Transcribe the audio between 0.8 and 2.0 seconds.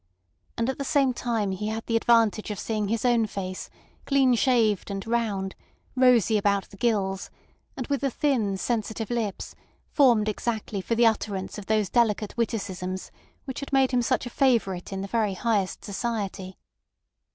same time he had the